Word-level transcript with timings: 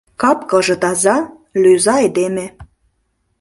Кап-кылже 0.21 0.75
таза, 0.83 1.17
лӧза 1.61 1.95
айдеме. 2.01 2.45